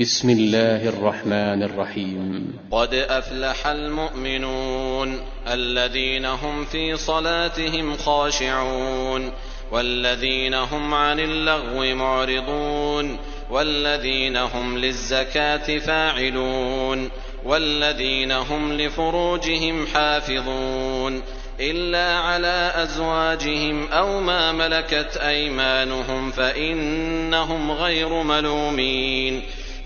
[0.00, 2.58] بسم الله الرحمن الرحيم.
[2.70, 9.32] قد أفلح المؤمنون الذين هم في صلاتهم خاشعون
[9.72, 13.18] والذين هم عن اللغو معرضون
[13.50, 17.10] والذين هم للزكاة فاعلون
[17.44, 21.22] والذين هم لفروجهم حافظون
[21.60, 29.42] إلا على أزواجهم أو ما ملكت أيمانهم فإنهم غير ملومين.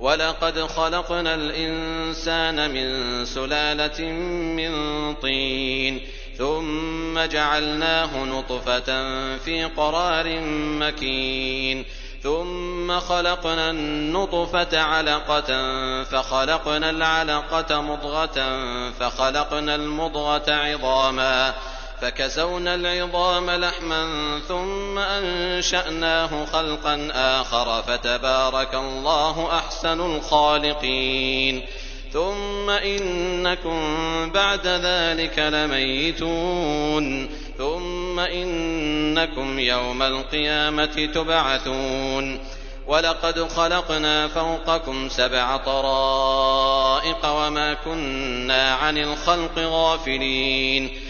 [0.00, 4.04] ولقد خلقنا الانسان من سلاله
[4.56, 6.00] من طين
[6.38, 8.88] ثم جعلناه نطفه
[9.36, 10.40] في قرار
[10.80, 11.84] مكين
[12.22, 15.50] ثم خلقنا النطفه علقه
[16.04, 21.54] فخلقنا العلقه مضغه فخلقنا المضغه عظاما
[22.00, 24.08] فكسونا العظام لحما
[24.48, 31.62] ثم أنشأناه خلقا آخر فتبارك الله أحسن الخالقين.
[32.12, 33.80] ثم إنكم
[34.30, 37.28] بعد ذلك لميتون.
[37.58, 42.40] ثم إنكم يوم القيامة تبعثون.
[42.86, 51.09] ولقد خلقنا فوقكم سبع طرائق وما كنا عن الخلق غافلين.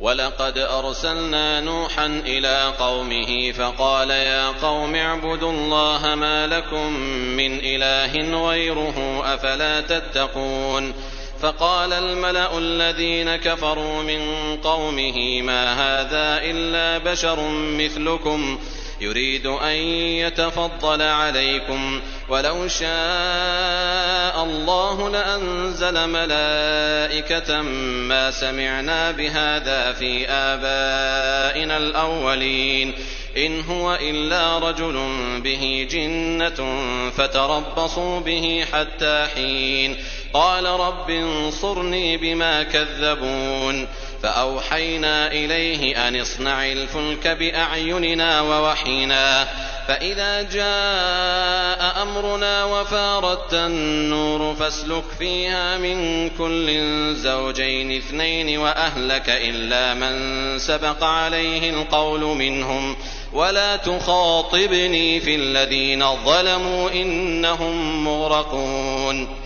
[0.00, 6.92] ولقد ارسلنا نوحا إلى قومه فقال يا قوم اعبدوا الله ما لكم
[7.36, 10.94] من اله غيره افلا تتقون
[11.40, 14.20] فقال الملا الذين كفروا من
[14.56, 18.58] قومه ما هذا الا بشر مثلكم
[19.00, 19.76] يريد أن
[20.18, 22.00] يتفضل عليكم.
[22.28, 27.62] ولو شاء الله لأنزل ملائكة
[28.08, 32.94] ما سمعنا بهذا في آبائنا الأولين.
[33.36, 35.08] إن هو إلا رجل
[35.44, 36.80] به جنة
[37.10, 39.96] فتربصوا به حتى حين.
[40.32, 43.88] قال رب انصرني بما كذبون.
[44.24, 49.48] فأوحينا إليه أن اصنع الفلك بأعيننا ووحينا
[49.88, 56.70] فإذا جاء أمرنا وفاردت النور فاسلك فيها من كل
[57.16, 62.96] زوجين اثنين وأهلك إلا من سبق عليه القول منهم
[63.32, 69.43] ولا تخاطبني في الذين ظلموا إنهم مغرقون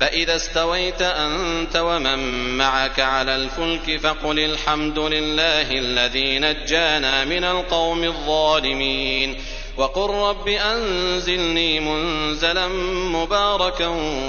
[0.00, 2.18] فإذا استويت أنت ومن
[2.56, 9.36] معك على الفلك فقل الحمد لله الذي نجانا من القوم الظالمين.
[9.76, 12.68] وقل رب أنزلني منزلا
[13.12, 13.86] مباركا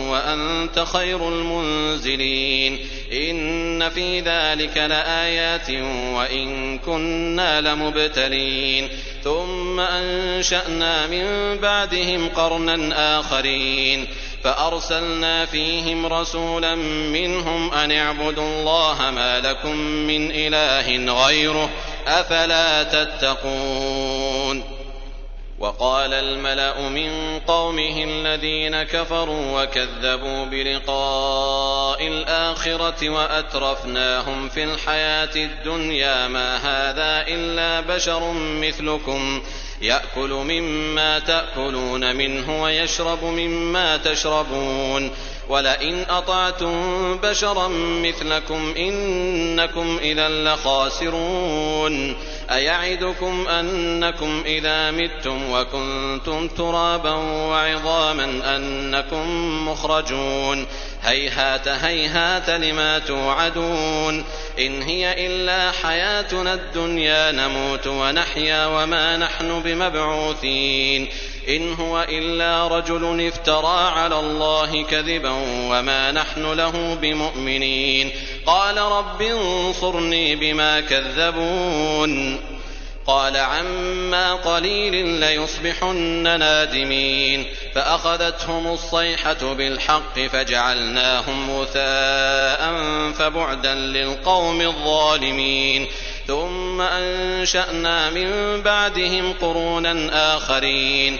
[0.10, 2.80] وأنت خير المنزلين.
[3.14, 5.70] إن في ذلك لآيات
[6.16, 8.90] وإن كنا لمبتلين.
[9.24, 14.08] ثم أنشأنا من بعدهم قرنا آخرين.
[14.44, 21.70] فأرسلنا فيهم رسولا منهم أن اعبدوا الله ما لكم من إله غيره
[22.08, 24.82] أفلا تتقون.
[25.62, 37.28] وقال الملأ من قومه الذين كفروا وكذبوا بلقاء الآخرة وأترفناهم في الحياة الدنيا ما هذا
[37.28, 39.42] إلا بشر مثلكم
[39.82, 45.12] يأكل مما تأكلون منه ويشرب مما تشربون.
[45.50, 52.16] ولئن أطعتم بشرا مثلكم إنكم إذا لخاسرون.
[52.52, 57.14] أيعدكم أنكم إذا متم وكنتم ترابا
[57.50, 59.28] وعظاما أنكم
[59.70, 60.68] مخرجون.
[61.04, 64.26] هيهات هيهات لما توعدون
[64.60, 71.08] إن هي إلا حياتنا الدنيا نموت ونحيا وما نحن بمبعوثين
[71.50, 75.32] إن هو إلا رجل افترى على الله كذبا
[75.70, 78.12] وما نحن له بمؤمنين
[78.46, 82.40] قال رب انصرني بما كذبون
[83.08, 87.46] قال عما قليل ليصبحن نادمين
[87.76, 92.74] فأخذتهم الصيحة بالحق فجعلناهم غثاء
[93.12, 95.88] فبعدا للقوم الظالمين
[96.28, 101.20] ثم أنشأنا من بعدهم قرونا آخرين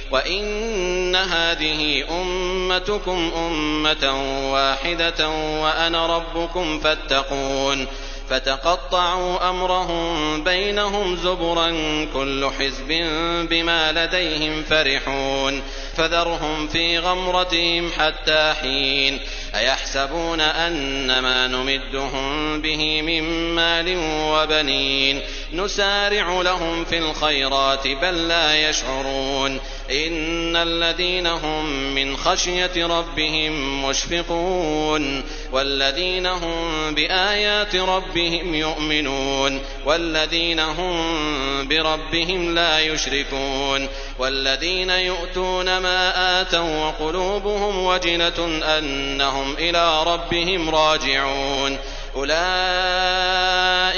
[0.11, 4.13] وإن هذه أمتكم أمة
[4.51, 7.87] واحدة وأنا ربكم فاتقون
[8.31, 11.69] فتقطعوا أمرهم بينهم زبرا
[12.13, 12.87] كل حزب
[13.49, 15.61] بما لديهم فرحون
[15.97, 19.19] فذرهم في غمرتهم حتى حين
[19.55, 23.23] أيحسبون أن ما نمدهم به من
[23.55, 23.97] مال
[24.31, 25.21] وبنين
[25.53, 29.59] نسارع لهم في الخيرات بل لا يشعرون.
[29.91, 31.65] إن الذين هم
[31.95, 35.23] من خشية ربهم مشفقون.
[35.51, 39.61] والذين هم بآيات ربهم يؤمنون.
[39.85, 43.87] والذين هم بربهم لا يشركون.
[44.19, 51.77] والذين يؤتون ما آتوا وقلوبهم وجلة أنهم إلى ربهم راجعون.
[52.15, 53.10] أولئك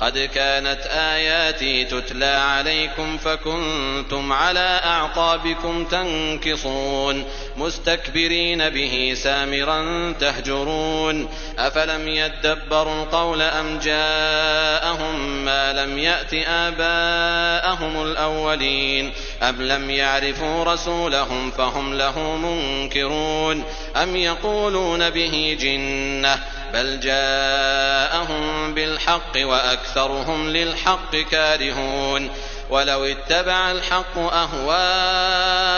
[0.00, 7.24] قد كانت آياتي تتلى عليكم فكنتم على أعقابكم تنكصون
[7.56, 11.28] مستكبرين به سامرا تهجرون.
[11.58, 19.12] أفلم يدبروا القول أم جاءهم ما لم يأت آباءهم الأولين؟
[19.42, 23.64] أم لم يعرفوا رسولهم فهم له منكرون؟
[23.96, 26.38] أم يقولون به جنة
[26.72, 32.30] بل جاءهم بالحق وأكثرهم للحق كارهون
[32.70, 35.74] ولو اتبع الحق أهواءهم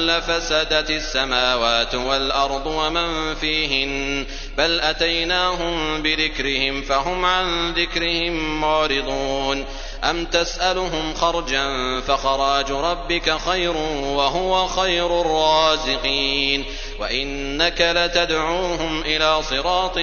[0.00, 4.26] لفسدت السماوات والأرض ومن فيهن
[4.58, 9.64] بل أتيناهم بذكرهم فهم عن ذكرهم معرضون
[10.04, 16.64] أم تسألهم خرجا فخراج ربك خير وهو خير الرازقين
[16.98, 19.98] وإنك لتدعوهم إلى صراط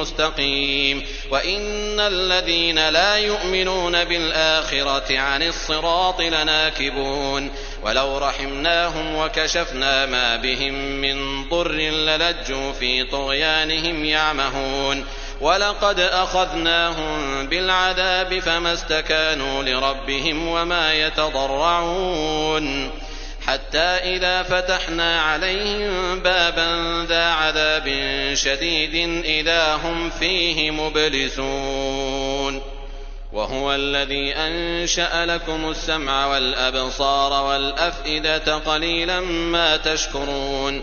[0.00, 7.50] مستقيم وإن الذين لا يؤمنون بالآخرة عن الصراط لناكبون
[7.82, 15.04] ولو رحمناهم وكشفنا ما بهم من ضر للجوا في طغيانهم يعمهون
[15.40, 22.90] ولقد أخذناهم بالعذاب فما استكانوا لربهم وما يتضرعون
[23.46, 27.84] حتى إذا فتحنا عليهم بابا ذا عذاب
[28.34, 32.62] شديد إذا هم فيه مبلسون
[33.32, 40.82] وهو الذي أنشأ لكم السمع والأبصار والأفئدة قليلا ما تشكرون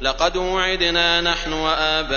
[0.00, 2.14] لقد وعدنا نحن وآباؤنا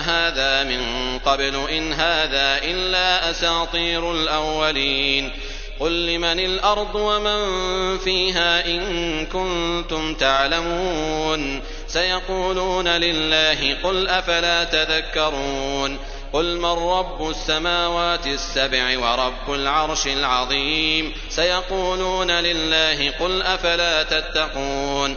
[0.00, 5.32] هذا من قبل إن هذا إلا أساطير الأولين.
[5.80, 11.62] قل لمن الأرض ومن فيها إن كنتم تعلمون.
[11.88, 15.98] سيقولون لله قل أفلا تذكرون.
[16.32, 21.12] قل من رب السماوات السبع ورب العرش العظيم.
[21.30, 25.16] سيقولون لله قل أفلا تتقون.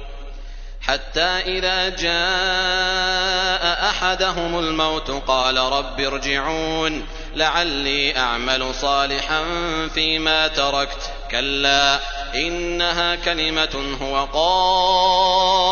[0.81, 9.43] حتى إذا جاء أحدهم الموت قال رب ارجعون لعلي أعمل صالحا
[9.93, 11.11] فيما تركت.
[11.31, 11.99] كلا
[12.35, 14.25] إنها كلمة هو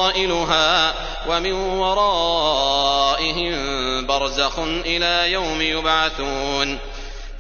[0.08, 0.94] قائلها
[1.28, 3.56] ومن ورائهم
[4.06, 6.80] برزخ إلى يوم يبعثون.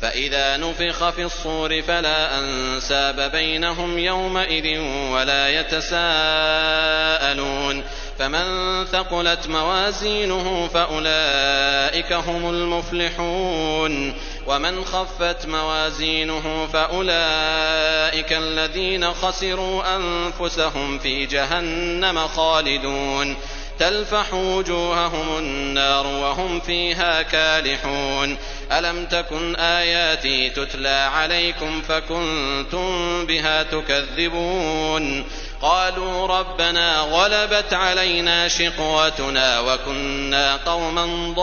[0.01, 4.79] فإذا نفخ في الصور فلا أنساب بينهم يومئذ
[5.11, 5.99] ولا يتساءلون
[8.19, 14.13] فمن ثقلت موازينه فأولئك هم المفلحون
[14.47, 23.35] ومن خفت موازينه فأولئك الذين خسروا أنفسهم في جهنم خالدون
[23.79, 28.37] تلفح وجوههم النار وهم فيها كالحون.
[28.71, 35.25] ألم تكن آياتي تتلى عليكم فكنتم بها تكذبون؟
[35.61, 41.33] قالوا ربنا غلبت علينا شقوتنا وكنا قوما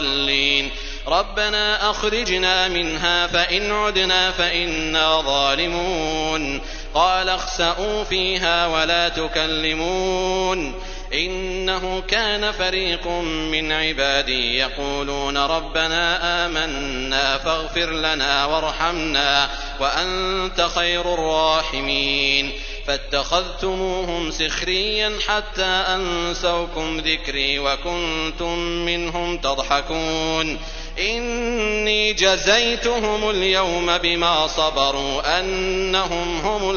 [0.00, 0.70] ضالين.
[1.08, 6.60] ربنا أخرجنا منها فإن عدنا فإنا ظالمون.
[6.96, 10.74] قال اخسأوا فيها ولا تكلمون
[11.12, 13.06] إنه كان فريق
[13.52, 19.48] من عبادي يقولون ربنا آمنا فاغفر لنا وارحمنا
[19.80, 22.52] وأنت خير الراحمين
[22.86, 30.58] فاتخذتموهم سخريا حتى أنسوكم ذكري وكنتم منهم تضحكون
[30.98, 36.70] إني جزيتهم اليوم بما صبروا أنهم هم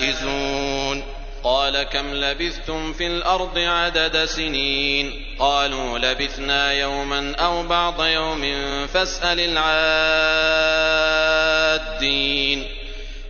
[0.00, 1.02] الفائزون.
[1.44, 8.42] قال كم لبثتم في الأرض عدد سنين؟ قالوا لبثنا يوما أو بعض يوم
[8.86, 9.40] فاسأل
[11.80, 12.66] العادين.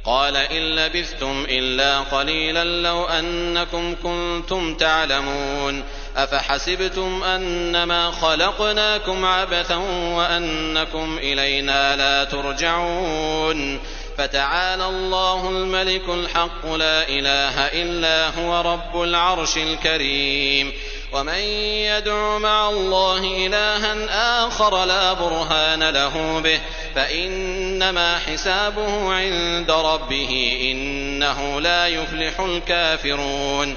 [0.04, 5.84] قال إن لبثتم إلا قليلا لو أنكم كنتم تعلمون.
[6.16, 9.76] أفحسبتم أنما خلقناكم عبثا
[10.16, 13.80] وأنكم إلينا لا ترجعون
[14.18, 20.72] فتعالى الله الملك الحق لا إله إلا هو رب العرش الكريم
[21.12, 21.38] ومن
[21.84, 26.60] يدع مع الله إلها آخر لا برهان له به
[26.94, 33.76] فإنما حسابه عند ربه إنه لا يفلح الكافرون